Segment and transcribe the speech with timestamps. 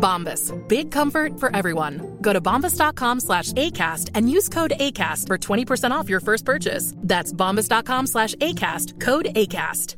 [0.00, 0.52] Bombas.
[0.68, 2.16] Big comfort for everyone.
[2.20, 6.94] Go to bombas.com slash ACAST and use code ACAST for 20% off your first purchase.
[6.96, 8.98] That's bombas.com slash ACAST.
[8.98, 9.96] Code ACAST.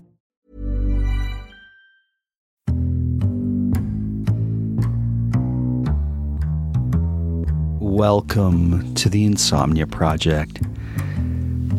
[7.92, 10.62] Welcome to the Insomnia Project.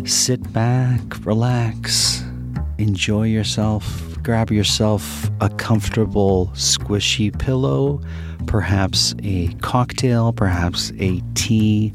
[0.06, 2.22] Sit back, relax,
[2.78, 8.02] enjoy yourself, grab yourself a comfortable, squishy pillow,
[8.48, 11.92] perhaps a cocktail, perhaps a tea,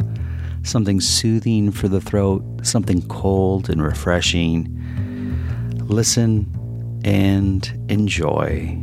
[0.63, 4.67] something soothing for the throat, something cold and refreshing.
[5.89, 6.47] Listen
[7.03, 8.79] and enjoy.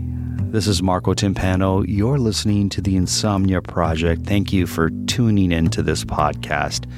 [0.46, 1.86] This is Marco Timpano.
[1.88, 4.26] You're listening to the Insomnia Project.
[4.26, 6.90] Thank you for tuning into this podcast.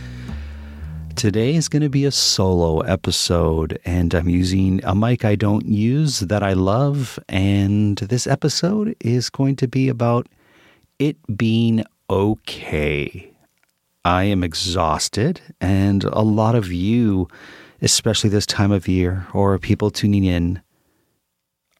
[1.17, 5.65] Today is going to be a solo episode, and I'm using a mic I don't
[5.65, 7.17] use that I love.
[7.27, 10.27] And this episode is going to be about
[10.99, 13.31] it being okay.
[14.05, 17.27] I am exhausted, and a lot of you,
[17.81, 20.61] especially this time of year, or people tuning in,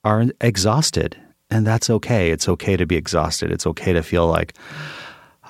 [0.04, 1.16] are exhausted.
[1.52, 2.32] And that's okay.
[2.32, 3.52] It's okay to be exhausted.
[3.52, 4.56] It's okay to feel like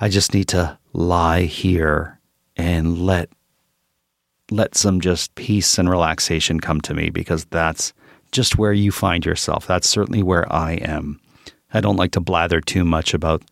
[0.01, 2.19] I just need to lie here
[2.57, 3.29] and let
[4.51, 7.93] let some just peace and relaxation come to me because that's
[8.31, 9.67] just where you find yourself.
[9.67, 11.19] That's certainly where I am.
[11.73, 13.43] I don't like to blather too much about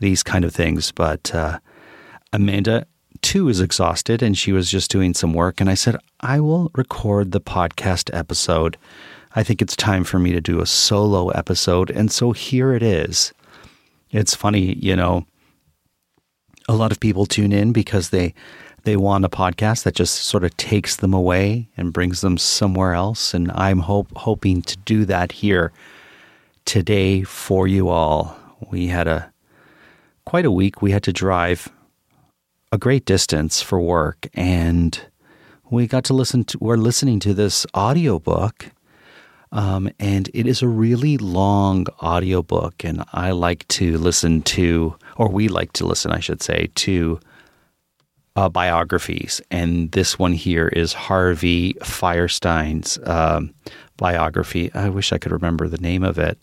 [0.00, 1.58] these kind of things, but uh,
[2.32, 2.86] Amanda
[3.20, 5.60] too is exhausted and she was just doing some work.
[5.60, 8.76] And I said, I will record the podcast episode.
[9.34, 11.90] I think it's time for me to do a solo episode.
[11.90, 13.32] And so here it is.
[14.10, 15.26] It's funny, you know,
[16.68, 18.34] a lot of people tune in because they
[18.88, 22.94] they want a podcast that just sort of takes them away and brings them somewhere
[22.94, 23.34] else.
[23.34, 25.72] And I'm hope, hoping to do that here
[26.64, 28.34] today for you all.
[28.70, 29.30] We had a
[30.24, 30.80] quite a week.
[30.80, 31.68] We had to drive
[32.72, 34.98] a great distance for work and
[35.70, 38.70] we got to listen to we're listening to this audiobook
[39.52, 45.30] um, and it is a really long audiobook and i like to listen to or
[45.30, 47.18] we like to listen i should say to
[48.38, 53.52] uh, biographies, and this one here is Harvey Fierstein's um,
[53.96, 54.72] biography.
[54.74, 56.38] I wish I could remember the name of it.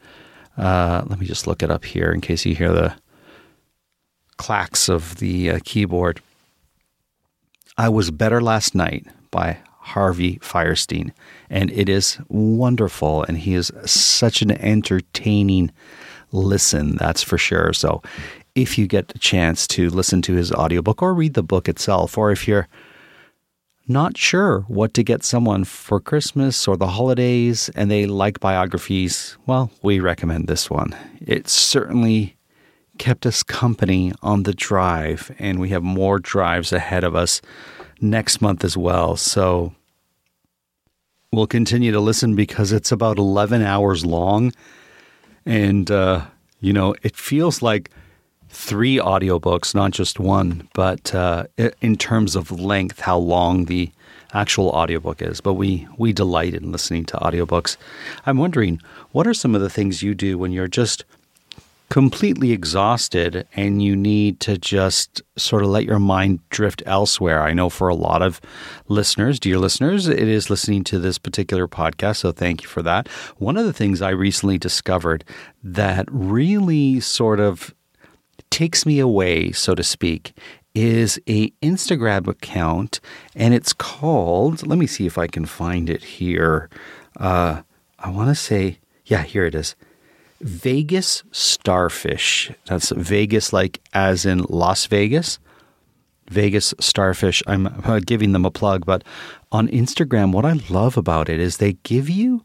[0.57, 2.93] Uh, let me just look it up here in case you hear the
[4.35, 6.19] clacks of the uh, keyboard.
[7.77, 11.13] I Was Better Last Night by Harvey Fierstein,
[11.49, 15.71] and it is wonderful, and he is such an entertaining
[16.33, 17.71] listen, that's for sure.
[17.71, 18.01] So
[18.55, 22.17] if you get a chance to listen to his audiobook or read the book itself,
[22.17, 22.67] or if you're
[23.87, 29.37] not sure what to get someone for Christmas or the holidays and they like biographies,
[29.45, 30.95] well, we recommend this one.
[31.19, 32.35] It certainly
[32.97, 37.41] kept us company on the drive, and we have more drives ahead of us
[38.01, 39.17] next month as well.
[39.17, 39.73] So
[41.31, 44.53] we'll continue to listen because it's about 11 hours long.
[45.45, 46.25] And, uh,
[46.59, 47.91] you know, it feels like
[48.55, 51.45] three audiobooks, not just one, but uh,
[51.81, 53.91] in terms of length, how long the
[54.33, 55.41] actual audiobook is.
[55.41, 57.77] But we, we delight in listening to audiobooks.
[58.25, 58.81] I'm wondering,
[59.11, 61.05] what are some of the things you do when you're just
[61.89, 67.43] completely exhausted and you need to just sort of let your mind drift elsewhere.
[67.43, 68.41] I know for a lot of
[68.87, 73.07] listeners, dear listeners, it is listening to this particular podcast, so thank you for that.
[73.37, 75.23] One of the things I recently discovered
[75.63, 77.73] that really sort of
[78.49, 80.33] takes me away, so to speak,
[80.73, 82.99] is a Instagram account,
[83.35, 84.65] and it's called.
[84.67, 86.69] Let me see if I can find it here.
[87.17, 87.61] Uh,
[87.97, 89.75] I want to say, yeah, here it is.
[90.41, 92.51] Vegas Starfish.
[92.65, 95.39] That's Vegas, like as in Las Vegas.
[96.29, 97.41] Vegas Starfish.
[97.47, 97.69] I'm
[98.05, 99.03] giving them a plug, but
[99.51, 102.43] on Instagram, what I love about it is they give you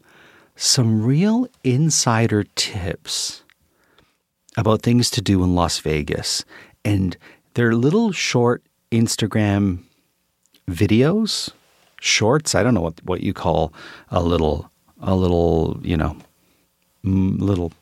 [0.55, 3.43] some real insider tips
[4.61, 6.45] about things to do in Las Vegas.
[6.85, 7.17] And
[7.55, 9.79] they're little short Instagram
[10.69, 11.51] videos,
[11.99, 12.55] shorts.
[12.55, 13.73] I don't know what, what you call
[14.09, 14.71] a little,
[15.01, 16.15] a little, you know,
[17.03, 17.73] little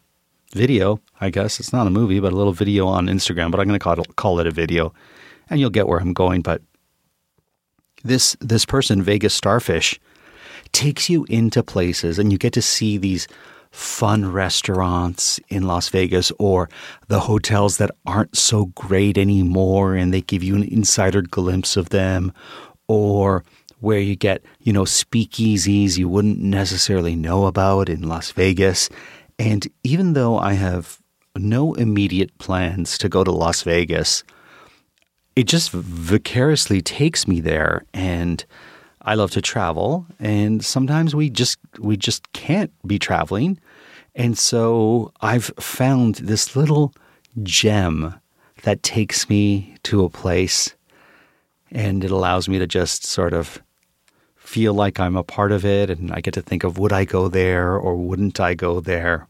[0.53, 1.59] video, I guess.
[1.59, 3.99] It's not a movie, but a little video on Instagram, but I'm going to call
[3.99, 4.93] it, call it a video
[5.49, 6.41] and you'll get where I'm going.
[6.41, 6.61] But
[8.03, 9.99] this, this person, Vegas Starfish,
[10.71, 13.27] takes you into places and you get to see these
[13.71, 16.69] fun restaurants in Las Vegas or
[17.07, 21.89] the hotels that aren't so great anymore and they give you an insider glimpse of
[21.89, 22.33] them
[22.87, 23.43] or
[23.79, 28.89] where you get, you know, speakeasies you wouldn't necessarily know about in Las Vegas.
[29.37, 30.99] And even though I have
[31.35, 34.23] no immediate plans to go to Las Vegas,
[35.35, 38.43] it just vicariously takes me there and
[39.01, 43.59] I love to travel and sometimes we just we just can't be traveling.
[44.15, 46.93] And so I've found this little
[47.43, 48.13] gem
[48.63, 50.75] that takes me to a place
[51.71, 53.61] and it allows me to just sort of
[54.35, 57.05] feel like I'm a part of it and I get to think of would I
[57.05, 59.27] go there or wouldn't I go there.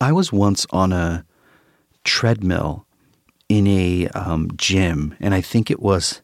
[0.00, 1.24] I was once on a
[2.04, 2.86] treadmill
[3.48, 6.22] in a um, gym, and I think it was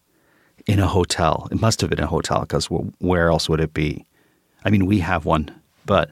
[0.66, 1.48] in a hotel.
[1.50, 4.06] It must have been a hotel because where else would it be?
[4.64, 5.50] I mean, we have one,
[5.86, 6.10] but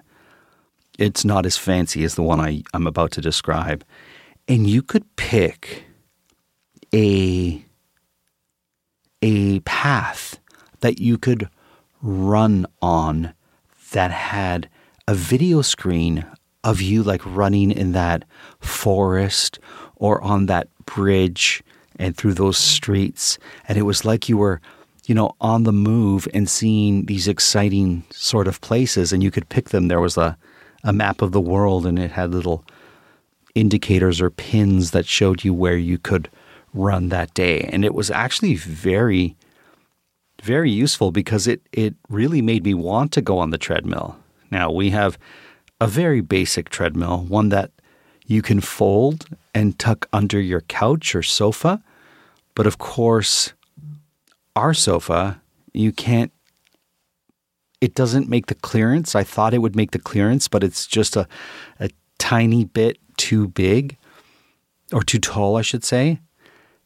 [0.98, 3.84] it's not as fancy as the one I, I'm about to describe.
[4.46, 5.84] And you could pick
[6.94, 7.64] a
[9.20, 10.38] a path
[10.80, 11.48] that you could
[12.00, 13.34] run on
[13.92, 14.68] that had
[15.08, 16.24] a video screen
[16.62, 18.24] of you like running in that
[18.60, 19.58] forest
[19.96, 21.62] or on that bridge
[21.98, 23.38] and through those streets.
[23.66, 24.60] And it was like you were,
[25.06, 29.48] you know, on the move and seeing these exciting sort of places and you could
[29.48, 29.88] pick them.
[29.88, 30.36] There was a,
[30.84, 32.64] a map of the world and it had little
[33.54, 36.30] indicators or pins that showed you where you could
[36.74, 37.68] run that day.
[37.72, 39.36] And it was actually very,
[40.42, 44.16] very useful because it, it really made me want to go on the treadmill.
[44.50, 45.18] Now we have
[45.80, 47.70] a very basic treadmill, one that
[48.26, 51.82] you can fold and tuck under your couch or sofa.
[52.58, 53.52] But of course,
[54.56, 55.40] our sofa,
[55.72, 56.32] you can't,
[57.80, 59.14] it doesn't make the clearance.
[59.14, 61.28] I thought it would make the clearance, but it's just a,
[61.78, 61.88] a
[62.18, 63.96] tiny bit too big
[64.92, 66.18] or too tall, I should say,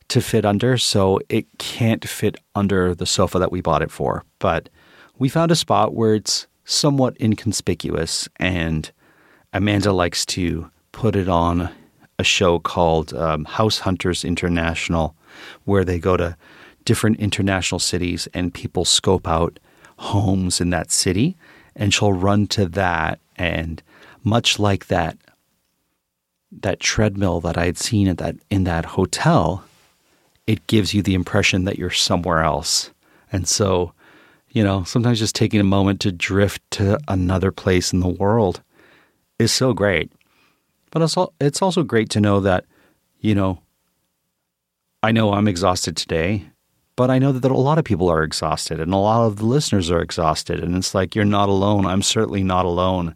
[0.08, 0.76] to fit under.
[0.76, 4.26] So it can't fit under the sofa that we bought it for.
[4.40, 4.68] But
[5.18, 8.92] we found a spot where it's somewhat inconspicuous, and
[9.54, 11.70] Amanda likes to put it on
[12.18, 15.16] a show called um, House Hunters International,
[15.64, 16.36] where they go to
[16.84, 19.58] different international cities and people scope out
[19.98, 21.36] homes in that city.
[21.74, 23.82] And she'll run to that, and
[24.22, 25.16] much like that
[26.60, 29.64] that treadmill that I had seen at that in that hotel,
[30.46, 32.90] it gives you the impression that you're somewhere else.
[33.32, 33.94] And so
[34.52, 38.62] you know, sometimes just taking a moment to drift to another place in the world
[39.38, 40.12] is so great.
[40.90, 41.02] But
[41.40, 42.66] it's also great to know that,
[43.20, 43.61] you know,
[45.02, 46.44] I know I'm exhausted today,
[46.94, 49.46] but I know that a lot of people are exhausted and a lot of the
[49.46, 50.60] listeners are exhausted.
[50.60, 51.86] And it's like, you're not alone.
[51.86, 53.14] I'm certainly not alone.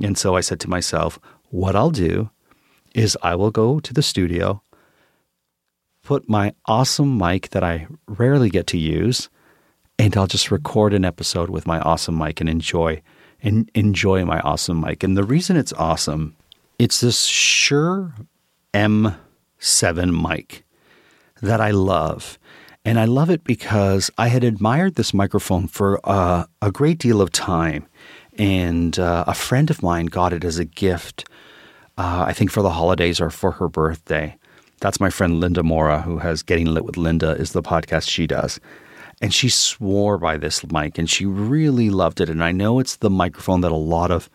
[0.00, 1.18] And so I said to myself,
[1.50, 2.30] what I'll do
[2.94, 4.62] is I will go to the studio,
[6.02, 9.28] put my awesome mic that I rarely get to use,
[9.98, 13.02] and I'll just record an episode with my awesome mic and enjoy
[13.42, 15.02] and enjoy my awesome mic.
[15.02, 16.36] And the reason it's awesome,
[16.78, 18.14] it's this Shure
[18.72, 19.16] M7
[20.28, 20.65] mic
[21.42, 22.38] that I love.
[22.84, 27.20] And I love it because I had admired this microphone for uh, a great deal
[27.20, 27.86] of time.
[28.38, 31.28] And uh, a friend of mine got it as a gift,
[31.98, 34.36] uh, I think for the holidays or for her birthday.
[34.80, 38.26] That's my friend Linda Mora, who has Getting Lit with Linda, is the podcast she
[38.26, 38.60] does.
[39.20, 42.28] And she swore by this mic and she really loved it.
[42.28, 44.28] And I know it's the microphone that a lot of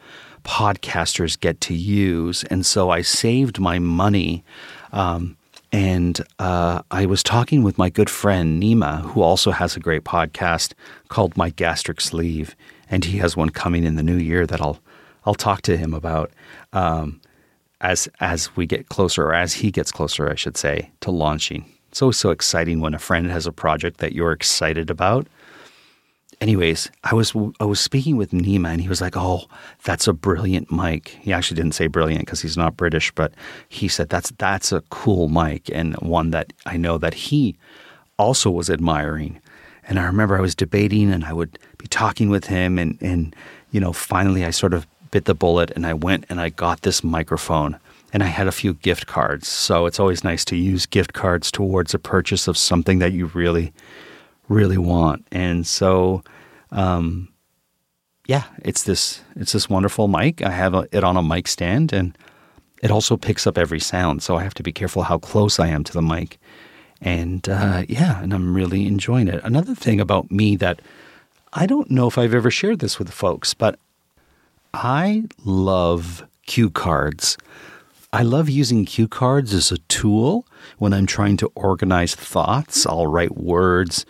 [0.43, 2.43] podcasters get to use.
[2.45, 4.43] And so I saved my money.
[4.91, 5.37] Um,
[5.71, 10.03] and uh, I was talking with my good friend Nima, who also has a great
[10.03, 10.73] podcast
[11.07, 12.55] called My Gastric Sleeve,
[12.89, 14.79] and he has one coming in the new year that I'll
[15.25, 16.31] I'll talk to him about
[16.73, 17.21] um,
[17.79, 21.65] as as we get closer, or as he gets closer, I should say, to launching.
[21.89, 25.27] It's always so exciting when a friend has a project that you're excited about.
[26.41, 29.43] Anyways, I was I was speaking with Nima and he was like, "Oh,
[29.83, 33.31] that's a brilliant mic." He actually didn't say brilliant because he's not British, but
[33.69, 37.55] he said that's that's a cool mic and one that I know that he
[38.17, 39.39] also was admiring.
[39.87, 43.35] And I remember I was debating and I would be talking with him and and
[43.69, 46.81] you know, finally I sort of bit the bullet and I went and I got
[46.81, 47.77] this microphone
[48.13, 49.47] and I had a few gift cards.
[49.47, 53.27] So it's always nice to use gift cards towards a purchase of something that you
[53.27, 53.73] really,
[54.51, 55.25] really want.
[55.31, 56.23] And so,
[56.71, 57.29] um,
[58.27, 60.41] yeah, it's this it's this wonderful mic.
[60.41, 62.17] I have a, it on a mic stand, and
[62.81, 64.21] it also picks up every sound.
[64.21, 66.39] So I have to be careful how close I am to the mic.
[67.01, 69.43] And uh, yeah, and I'm really enjoying it.
[69.43, 70.81] Another thing about me that
[71.53, 73.79] I don't know if I've ever shared this with folks, but
[74.73, 77.37] I love cue cards.
[78.13, 80.45] I love using cue cards as a tool
[80.77, 82.85] when I'm trying to organize thoughts.
[82.85, 84.05] I'll write words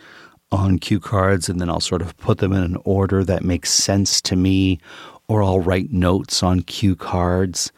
[0.52, 3.70] on cue cards and then I'll sort of put them in an order that makes
[3.70, 4.78] sense to me,
[5.26, 7.72] or I'll write notes on cue cards,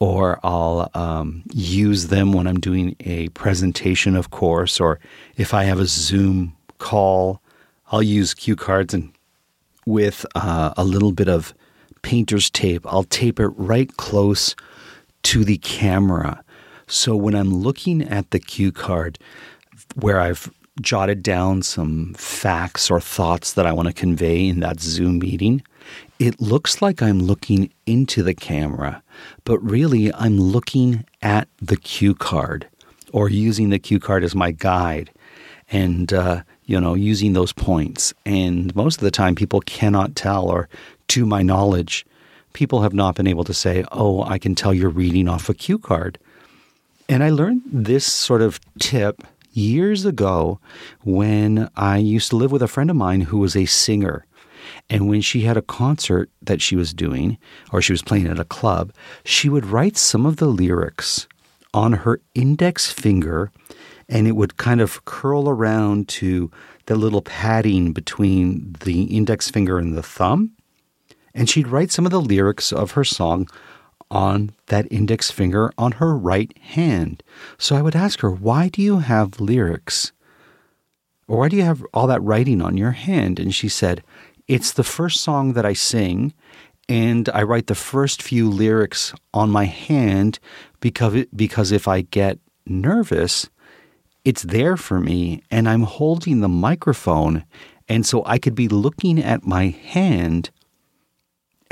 [0.00, 4.98] or I'll um, use them when I'm doing a presentation, of course, or
[5.36, 7.40] if I have a Zoom call,
[7.92, 9.12] I'll use cue cards and
[9.86, 11.54] with uh, a little bit of
[12.02, 14.56] painter's tape, I'll tape it right close
[15.24, 16.42] to the camera.
[16.86, 19.18] So when I'm looking at the cue card
[19.94, 20.50] where I've
[20.80, 25.62] jotted down some facts or thoughts that I want to convey in that Zoom meeting,
[26.18, 29.02] it looks like I'm looking into the camera,
[29.44, 32.68] but really I'm looking at the cue card
[33.12, 35.10] or using the cue card as my guide
[35.70, 38.12] and, uh, you know, using those points.
[38.26, 40.68] And most of the time, people cannot tell, or
[41.08, 42.04] to my knowledge,
[42.52, 45.54] people have not been able to say, oh, I can tell you're reading off a
[45.54, 46.18] cue card.
[47.08, 49.22] And I learned this sort of tip
[49.56, 50.60] years ago
[51.02, 54.26] when I used to live with a friend of mine who was a singer.
[54.88, 57.38] And when she had a concert that she was doing,
[57.72, 58.92] or she was playing at a club,
[59.24, 61.26] she would write some of the lyrics
[61.72, 63.50] on her index finger
[64.08, 66.50] and it would kind of curl around to
[66.86, 70.52] the little padding between the index finger and the thumb
[71.34, 73.48] and she'd write some of the lyrics of her song
[74.10, 77.22] on that index finger on her right hand.
[77.58, 80.12] So I would ask her, Why do you have lyrics?
[81.26, 83.40] Or why do you have all that writing on your hand?
[83.40, 84.02] And she said,
[84.46, 86.34] It's the first song that I sing,
[86.88, 90.38] and I write the first few lyrics on my hand
[90.80, 93.48] because, because if I get nervous,
[94.24, 97.44] it's there for me, and I'm holding the microphone.
[97.88, 100.50] And so I could be looking at my hand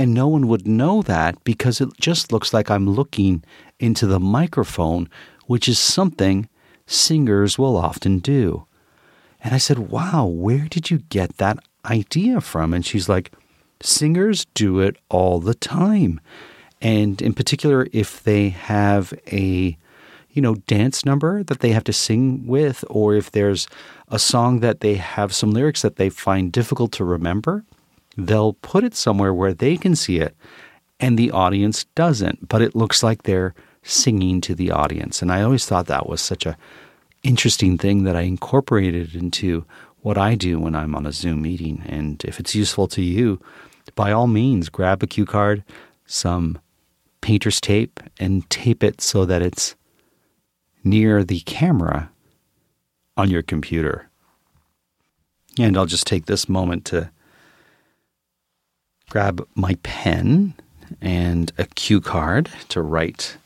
[0.02, 3.44] and no one would know that because it just looks like I'm looking
[3.78, 5.08] into the microphone,
[5.46, 6.48] which is something
[6.88, 8.66] singers will often do.
[9.44, 12.74] And I said, Wow, where did you get that idea from?
[12.74, 13.30] And she's like,
[13.80, 16.20] Singers do it all the time.
[16.80, 19.78] And in particular, if they have a
[20.30, 23.68] you know, dance number that they have to sing with, or if there's
[24.08, 27.64] a song that they have some lyrics that they find difficult to remember,
[28.16, 30.36] they'll put it somewhere where they can see it
[31.00, 35.20] and the audience doesn't, but it looks like they're singing to the audience.
[35.20, 36.56] And I always thought that was such a
[37.24, 39.64] interesting thing that I incorporated into
[40.00, 41.82] what I do when I'm on a Zoom meeting.
[41.86, 43.40] And if it's useful to you,
[43.94, 45.64] by all means, grab a cue card,
[46.06, 46.58] some
[47.20, 49.74] painter's tape, and tape it so that it's
[50.84, 52.10] near the camera
[53.16, 54.08] on your computer.
[55.58, 57.10] And I'll just take this moment to
[59.12, 60.54] grab my pen
[61.02, 63.36] and a cue card to write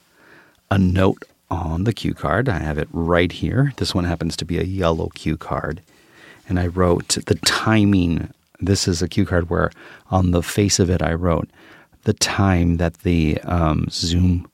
[0.71, 2.49] a note on the cue card.
[2.49, 3.73] I have it right here.
[3.77, 5.83] This one happens to be a yellow cue card.
[6.49, 8.33] And I wrote the timing.
[8.61, 9.73] This is a cue card where
[10.09, 11.51] on the face of it I wrote
[12.05, 14.49] the time that the um, Zoom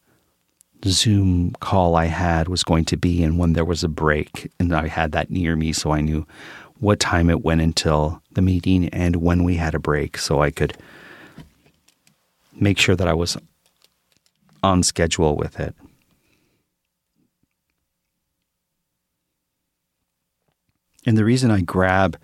[0.86, 4.50] Zoom call I had was going to be and when there was a break.
[4.58, 6.26] And I had that near me so I knew
[6.80, 10.50] what time it went until the meeting and when we had a break so I
[10.50, 10.74] could
[12.54, 13.36] make sure that I was
[14.62, 15.74] on schedule with it.
[21.04, 22.16] And the reason I grab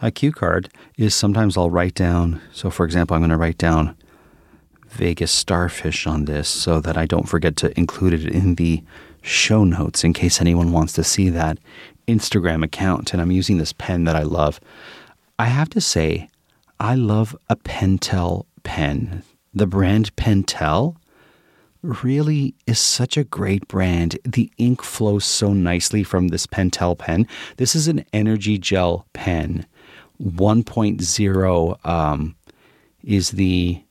[0.00, 2.40] a cue card is sometimes I'll write down.
[2.52, 3.96] So, for example, I'm going to write down
[4.88, 8.82] Vegas starfish on this so that I don't forget to include it in the
[9.22, 11.58] show notes in case anyone wants to see that
[12.06, 13.12] Instagram account.
[13.12, 14.60] And I'm using this pen that I love.
[15.38, 16.28] I have to say,
[16.78, 19.22] I love a Pentel pen
[19.52, 20.96] the brand Pentel
[21.82, 24.18] really is such a great brand.
[24.24, 27.26] The ink flows so nicely from this Pentel pen.
[27.56, 29.66] This is an energy gel pen.
[30.22, 32.36] 1.0 um,
[33.02, 33.82] is the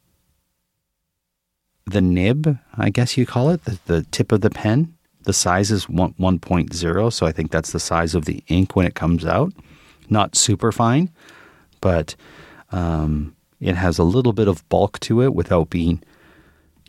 [1.85, 4.93] the nib, I guess you call it, the, the tip of the pen.
[5.23, 8.85] The size is 1, 1.0, so I think that's the size of the ink when
[8.85, 9.51] it comes out.
[10.07, 11.09] Not super fine,
[11.81, 12.15] but
[12.71, 16.01] um, It has a little bit of bulk to it without being,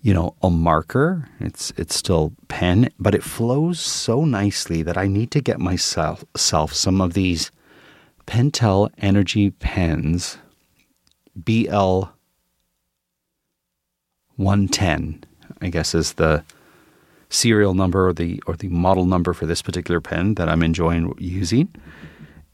[0.02, 1.28] you know, a marker.
[1.40, 6.24] It's it's still pen, but it flows so nicely that I need to get myself
[6.36, 7.50] self some of these
[8.26, 10.38] Pentel Energy pens,
[11.34, 12.04] BL
[14.36, 15.24] 110,
[15.60, 16.44] I guess is the
[17.28, 21.12] serial number or the or the model number for this particular pen that I'm enjoying
[21.18, 21.68] using.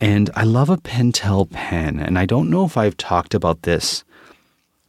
[0.00, 4.04] And I love a Pentel pen, and I don't know if I've talked about this,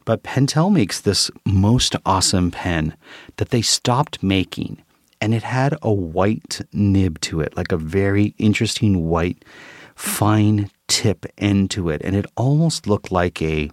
[0.04, 2.94] but Pentel makes this most awesome pen
[3.36, 4.82] that they stopped making,
[5.20, 9.44] and it had a white nib to it, like a very interesting white,
[9.94, 13.70] fine tip end to it, and it almost looked like a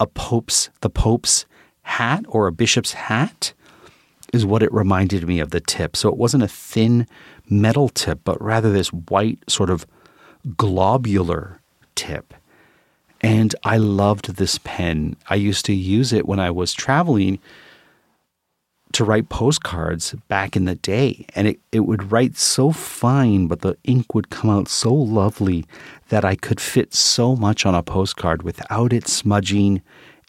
[0.00, 1.44] a pope's the pope's
[1.82, 3.52] hat or a bishop's hat
[4.32, 5.96] is what it reminded me of the tip.
[5.96, 7.06] So it wasn't a thin
[7.48, 9.86] metal tip, but rather this white sort of
[10.56, 11.60] globular
[11.94, 12.34] tip.
[13.20, 15.16] And I loved this pen.
[15.28, 17.40] I used to use it when I was traveling
[18.92, 21.26] to write postcards back in the day.
[21.34, 25.64] And it, it would write so fine, but the ink would come out so lovely
[26.08, 29.82] that I could fit so much on a postcard without it smudging.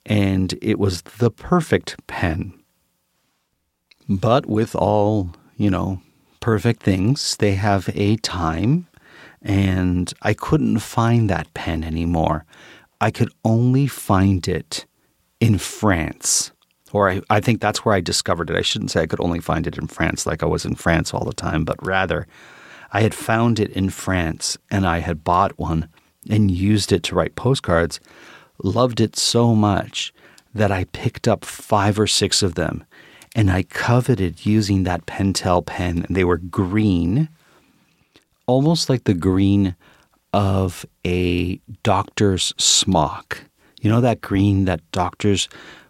[0.05, 2.53] And it was the perfect pen.
[4.09, 6.01] But with all, you know,
[6.39, 8.87] perfect things, they have a time
[9.41, 12.45] and I couldn't find that pen anymore.
[13.01, 14.85] I could only find it
[15.39, 16.51] in France.
[16.91, 18.57] Or I, I think that's where I discovered it.
[18.57, 21.13] I shouldn't say I could only find it in France like I was in France
[21.13, 22.27] all the time, but rather
[22.91, 25.87] I had found it in France and I had bought one
[26.29, 27.99] and used it to write postcards,
[28.63, 30.13] loved it so much
[30.53, 32.83] that I picked up five or six of them
[33.35, 36.05] and I coveted using that Pentel pen.
[36.09, 37.29] They were green
[38.49, 39.75] almost like the green
[40.33, 43.43] of a doctor's smock.
[43.79, 45.47] You know that green that doctors,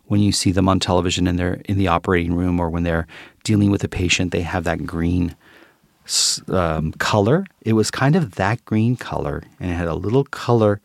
[0.08, 3.08] when you see them on television and they're in the operating room or when they're
[3.46, 5.38] dealing with a patient, they have that green
[6.50, 7.46] um, color.
[7.62, 10.82] It was kind of that green color, and it had a little color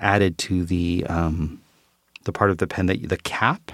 [0.00, 1.60] added to the um,
[2.24, 3.72] the part of the pen that the cap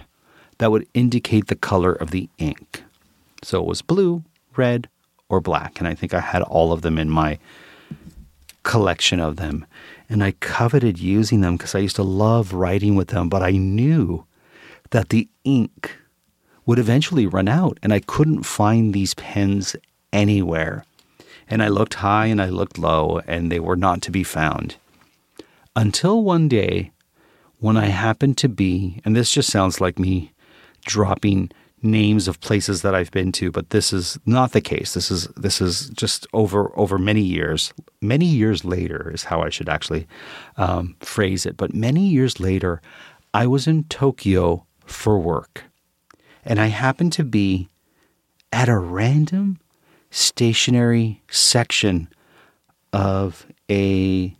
[0.59, 2.83] that would indicate the color of the ink.
[3.44, 4.25] So it was blue,
[4.57, 4.88] red,
[5.29, 5.79] or black.
[5.79, 7.39] And I think I had all of them in my
[8.62, 9.67] collection of them.
[10.09, 13.53] And I coveted using them because I used to love writing with them, but I
[13.53, 14.25] knew
[14.91, 15.97] that the ink
[16.65, 19.77] would eventually run out and I couldn't find these pens
[20.12, 20.85] anywhere.
[21.49, 24.77] And I looked high and I looked low and they were not to be found.
[25.77, 26.91] Until one day
[27.59, 30.33] when I happened to be, and this just sounds like me
[30.85, 31.51] dropping
[31.83, 34.95] names of places that I've been to, but this is not the case.
[34.95, 37.73] This is this is just over over many years.
[38.01, 40.07] Many years later is how I should actually
[40.57, 41.57] um, phrase it.
[41.57, 42.81] But many years later,
[43.35, 45.65] I was in Tokyo for work,
[46.45, 47.69] and I happened to be
[48.53, 49.59] at a random
[50.11, 52.09] stationary section
[52.93, 54.37] of a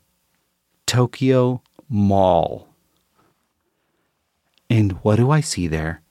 [0.87, 2.69] Tokyo mall.
[4.71, 6.03] And what do I see there?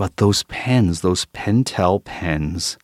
[0.00, 2.78] But those pens, those Pentel pens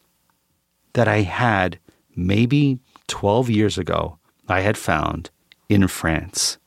[0.92, 1.78] that I had
[2.14, 4.18] maybe 12 years ago,
[4.50, 5.30] I had found
[5.70, 6.58] in France.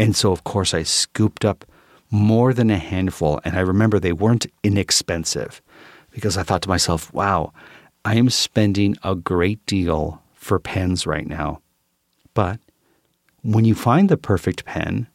[0.00, 1.64] And so, of course, I scooped up
[2.10, 3.40] more than a handful.
[3.44, 5.62] And I remember they weren't inexpensive
[6.10, 7.52] because I thought to myself, wow,
[8.04, 11.62] I am spending a great deal for pens right now.
[12.34, 12.58] But
[13.42, 15.06] when you find the perfect pen,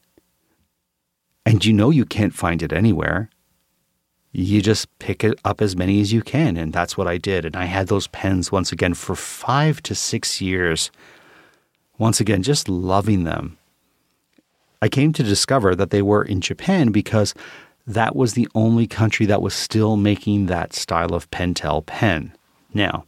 [1.45, 3.29] and you know you can't find it anywhere,
[4.33, 6.57] you just pick it up as many as you can.
[6.57, 7.45] And that's what I did.
[7.45, 10.91] And I had those pens once again for five to six years.
[11.99, 13.57] Once again, just loving them.
[14.81, 17.35] I came to discover that they were in Japan because
[17.85, 22.33] that was the only country that was still making that style of Pentel pen.
[22.73, 23.05] Now,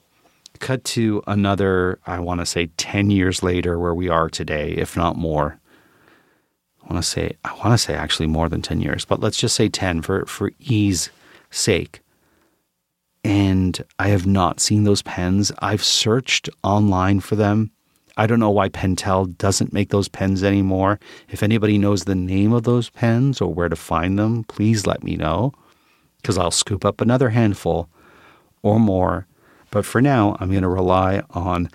[0.60, 4.96] cut to another, I want to say 10 years later, where we are today, if
[4.96, 5.60] not more.
[6.86, 9.38] I want to say I want to say actually more than 10 years, but let's
[9.38, 11.10] just say 10 for for ease
[11.50, 12.02] sake.
[13.24, 15.52] And I have not seen those pens.
[15.60, 17.72] I've searched online for them.
[18.18, 21.00] I don't know why Pentel doesn't make those pens anymore.
[21.28, 25.04] If anybody knows the name of those pens or where to find them, please let
[25.04, 25.54] me know
[26.22, 27.90] because I'll scoop up another handful
[28.62, 29.28] or more.
[29.70, 31.70] But for now, I'm going to rely on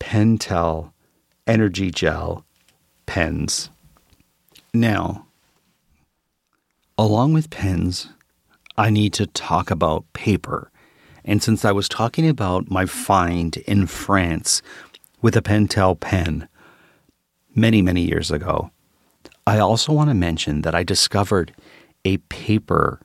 [0.00, 0.92] Pentel
[1.46, 2.44] Energy Gel
[3.06, 3.70] pens.
[4.74, 5.26] Now,
[6.96, 8.08] along with pens,
[8.78, 10.70] I need to talk about paper.
[11.26, 14.62] And since I was talking about my find in France
[15.20, 16.48] with a Pentel pen
[17.54, 18.70] many, many years ago,
[19.46, 21.52] I also want to mention that I discovered
[22.06, 23.00] a paper,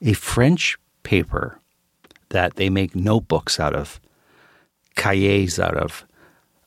[0.00, 1.60] a French paper
[2.30, 4.00] that they make notebooks out of,
[4.96, 6.04] cahiers out of,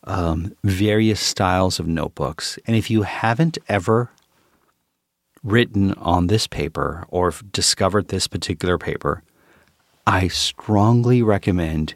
[0.05, 2.57] um, various styles of notebooks.
[2.65, 4.09] And if you haven't ever
[5.47, 9.23] written on this paper or discovered this particular paper,
[10.05, 11.95] I strongly recommend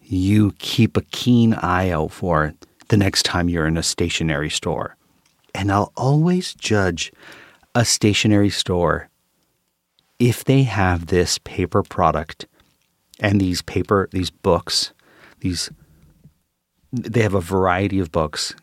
[0.00, 4.50] you keep a keen eye out for it the next time you're in a stationery
[4.50, 4.96] store.
[5.54, 7.12] And I'll always judge
[7.74, 9.08] a stationery store
[10.18, 12.46] if they have this paper product
[13.20, 14.92] and these paper these books,
[15.40, 15.70] these
[16.92, 18.54] they have a variety of books.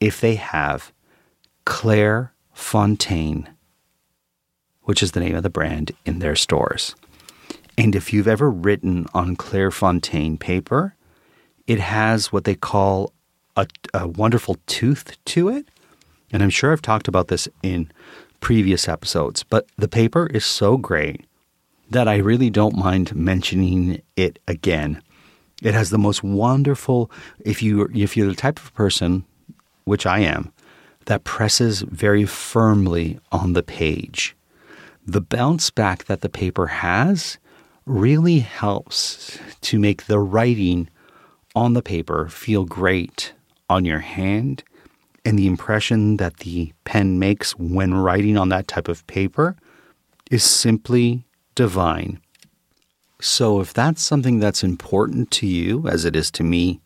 [0.00, 0.92] If they have
[1.64, 3.48] Claire Fontaine,
[4.84, 6.96] which is the name of the brand in their stores.
[7.76, 10.96] And if you've ever written on Clairefontaine paper,
[11.66, 13.12] it has what they call
[13.56, 15.68] a, a, wonderful tooth to it.
[16.32, 17.92] And I'm sure I've talked about this in
[18.40, 21.26] previous episodes, but the paper is so great
[21.90, 25.02] that I really don't mind mentioning it again.
[25.62, 27.10] It has the most wonderful
[27.44, 29.24] if you if you're the type of person,
[29.84, 30.52] which I am,
[31.06, 34.36] that presses very firmly on the page.
[35.06, 37.38] The bounce back that the paper has
[37.86, 40.88] really helps to make the writing
[41.54, 43.32] on the paper feel great
[43.70, 44.62] on your hand.
[45.24, 49.56] And the impression that the pen makes when writing on that type of paper
[50.30, 52.20] is simply divine.
[53.20, 56.80] So, if that's something that's important to you, as it is to me,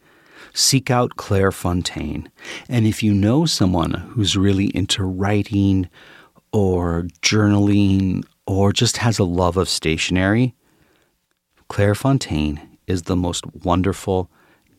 [0.55, 2.27] seek out Clairefontaine.
[2.69, 5.89] And if you know someone who's really into writing
[6.53, 10.55] or journaling or just has a love of stationery,
[11.69, 14.31] Clairefontaine is the most wonderful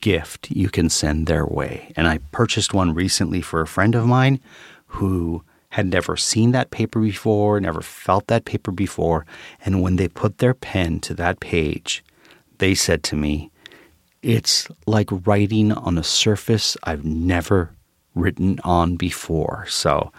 [0.02, 1.94] gift you can send their way.
[1.96, 4.40] And I purchased one recently for a friend of mine
[4.88, 9.26] who had never seen that paper before, never felt that paper before.
[9.64, 12.04] And when they put their pen to that page,
[12.58, 13.51] they said to me,
[14.22, 17.72] It's like writing on a surface I've never
[18.14, 19.66] written on before.
[19.68, 20.12] So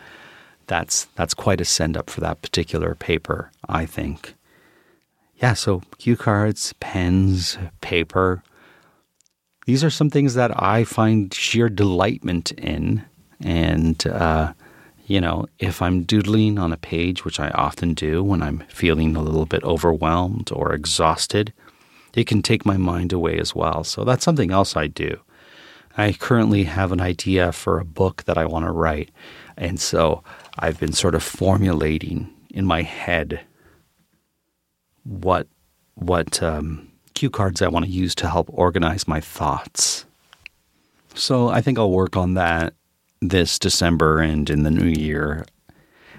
[0.67, 4.35] that's that's quite a send up for that particular paper, I think
[5.43, 8.45] yeah, so cue cards, pens, paper.
[9.67, 13.05] These are some things that I find sheer delightment in.
[13.41, 14.53] And, uh,
[15.07, 19.17] you know, if I'm doodling on a page, which I often do when I'm feeling
[19.17, 21.53] a little bit overwhelmed or exhausted,
[22.15, 23.85] it can take my mind away as well.
[23.85, 25.21] So that's something else I do.
[25.97, 29.11] I currently have an idea for a book that I want to write.
[29.57, 30.23] And so
[30.59, 33.41] I've been sort of formulating in my head
[35.05, 35.49] what
[35.95, 40.07] what um, cue cards I want to use to help organize my thoughts.
[41.15, 42.75] So I think I'll work on that
[43.21, 45.45] this December and in the new year.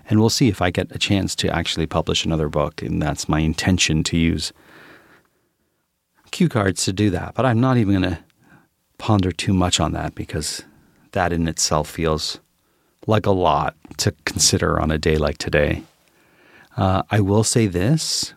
[0.10, 2.82] And we'll see if I get a chance to actually publish another book.
[2.82, 4.54] And that's my intention to use
[6.34, 7.34] cue cards to do that.
[7.36, 8.19] But I'm not even going to
[8.98, 10.63] ponder too much on that because
[11.12, 12.39] that in itself feels
[13.08, 15.84] like a lot to consider on a day like today.
[16.76, 18.34] Uh, I will say this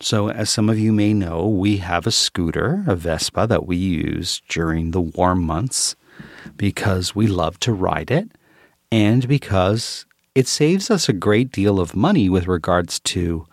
[0.00, 3.76] so, as some of you may know, we have a scooter, a Vespa, that we
[3.76, 5.96] use during the warm months
[6.56, 8.30] because we love to ride it
[8.92, 13.46] and because it saves us a great deal of money with regards to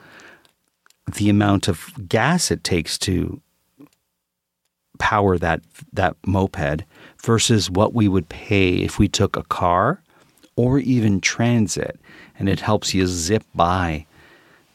[1.16, 3.42] the amount of gas it takes to
[5.02, 5.62] power that
[5.92, 6.84] that moped
[7.24, 10.00] versus what we would pay if we took a car
[10.56, 12.00] or even transit
[12.38, 14.06] and it helps you zip by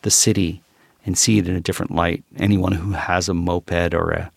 [0.02, 0.62] the city
[1.06, 2.24] and see it in a different light.
[2.38, 4.32] Anyone who has a moped or a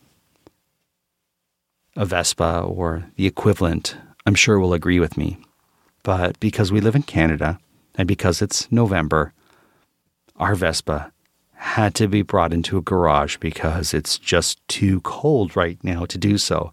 [1.95, 5.37] a Vespa or the equivalent, I'm sure will agree with me.
[6.03, 7.59] But because we live in Canada
[7.95, 9.33] and because it's November,
[10.37, 11.11] our Vespa
[11.59, 16.17] had to be brought into a garage because it's just too cold right now to
[16.17, 16.71] do so.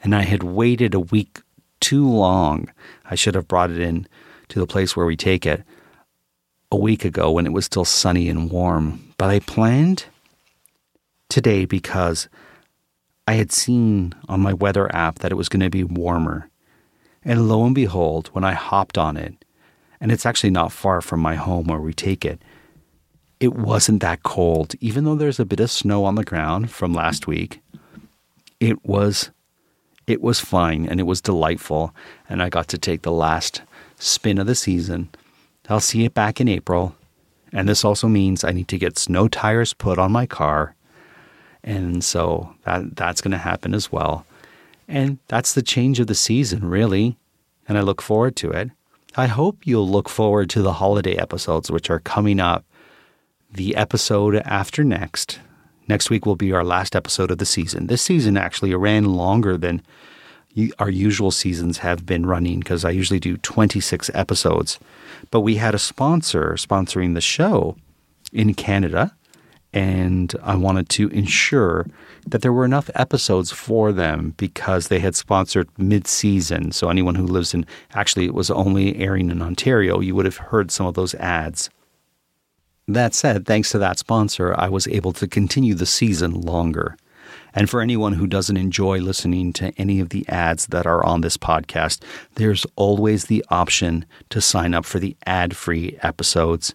[0.00, 1.40] And I had waited a week
[1.80, 2.70] too long.
[3.10, 4.06] I should have brought it in
[4.46, 5.64] to the place where we take it
[6.70, 9.12] a week ago when it was still sunny and warm.
[9.18, 10.04] But I planned
[11.28, 12.28] today because
[13.26, 16.48] I had seen on my weather app that it was going to be warmer.
[17.24, 19.44] And lo and behold, when I hopped on it,
[20.00, 22.40] and it's actually not far from my home where we take it,
[23.42, 24.76] it wasn't that cold.
[24.78, 27.60] Even though there's a bit of snow on the ground from last week,
[28.60, 29.32] it was
[30.06, 31.92] it was fine and it was delightful
[32.28, 33.62] and I got to take the last
[33.98, 35.08] spin of the season.
[35.68, 36.94] I'll see it back in April
[37.52, 40.76] and this also means I need to get snow tires put on my car.
[41.64, 44.24] And so that that's going to happen as well.
[44.86, 47.16] And that's the change of the season, really.
[47.68, 48.70] And I look forward to it.
[49.16, 52.64] I hope you'll look forward to the holiday episodes, which are coming up
[53.52, 55.40] the episode after next.
[55.88, 57.86] Next week will be our last episode of the season.
[57.86, 59.82] This season actually ran longer than
[60.78, 64.78] our usual seasons have been running because I usually do 26 episodes.
[65.30, 67.76] But we had a sponsor sponsoring the show
[68.32, 69.14] in Canada,
[69.72, 71.86] and I wanted to ensure
[72.26, 76.72] that there were enough episodes for them because they had sponsored mid season.
[76.72, 80.36] So, anyone who lives in actually, it was only airing in Ontario, you would have
[80.36, 81.70] heard some of those ads.
[82.88, 86.96] That said, thanks to that sponsor, I was able to continue the season longer.
[87.54, 91.20] And for anyone who doesn't enjoy listening to any of the ads that are on
[91.20, 92.02] this podcast,
[92.34, 96.74] there's always the option to sign up for the ad free episodes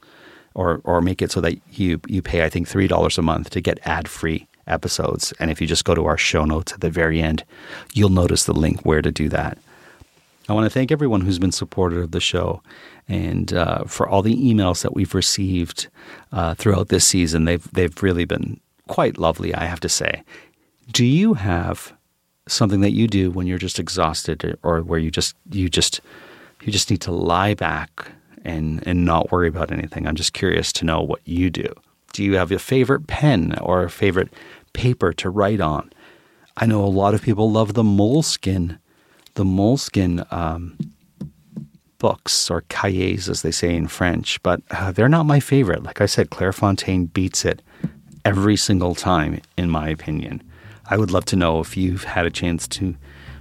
[0.54, 3.62] or, or make it so that you, you pay, I think, $3 a month to
[3.62, 5.34] get ad free episodes.
[5.40, 7.44] And if you just go to our show notes at the very end,
[7.94, 9.58] you'll notice the link where to do that.
[10.50, 12.62] I want to thank everyone who's been supportive of the show
[13.08, 15.88] and uh, for all the emails that we've received
[16.32, 17.46] uh, throughout this season.
[17.46, 20.24] They've, they've really been quite lovely, I have to say.
[20.92, 21.94] Do you have
[22.48, 26.00] something that you do when you're just exhausted or where you just you just
[26.64, 28.12] you just need to lie back
[28.46, 30.08] and and not worry about anything?
[30.08, 31.68] I'm just curious to know what you do.
[32.14, 34.30] Do you have a favorite pen or a favorite
[34.74, 35.92] paper to write on?
[36.56, 38.80] I know a lot of people love the Moleskine,
[39.38, 40.76] the Moleskine um,
[42.00, 45.84] books or cahiers, as they say in French, but uh, they're not my favorite.
[45.84, 47.62] Like I said, Clairefontaine beats it
[48.26, 50.42] every single time, in my opinion.
[50.90, 52.96] I would love to know if you've had a chance to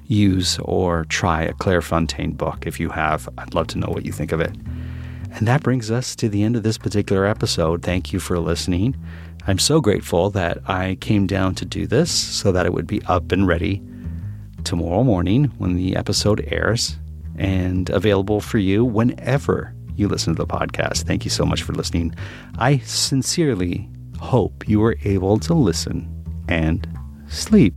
[0.07, 2.67] use or try a Clairefontaine book.
[2.67, 4.55] If you have, I'd love to know what you think of it.
[5.33, 7.83] And that brings us to the end of this particular episode.
[7.83, 8.97] Thank you for listening.
[9.47, 13.03] I'm so grateful that I came down to do this so that it would be
[13.07, 13.83] up and ready
[14.67, 16.97] tomorrow morning when the episode airs
[17.39, 21.05] and available for you whenever you listen to the podcast.
[21.05, 22.15] Thank you so much for listening.
[22.59, 26.13] I sincerely hope you were able to listen
[26.49, 26.87] and
[27.29, 27.75] sleep.